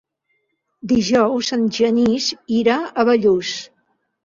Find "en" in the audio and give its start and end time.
1.59-1.67